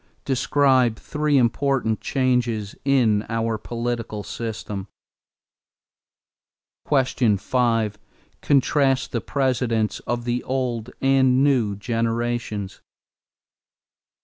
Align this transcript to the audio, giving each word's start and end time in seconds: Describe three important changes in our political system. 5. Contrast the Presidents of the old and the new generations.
Describe 0.25 0.95
three 0.97 1.37
important 1.37 2.01
changes 2.01 2.75
in 2.83 3.23
our 3.29 3.59
political 3.59 4.23
system. 4.23 4.87
5. 6.87 7.99
Contrast 8.41 9.11
the 9.11 9.21
Presidents 9.21 9.99
of 10.07 10.25
the 10.25 10.43
old 10.43 10.89
and 11.01 11.29
the 11.37 11.41
new 11.47 11.75
generations. 11.75 12.81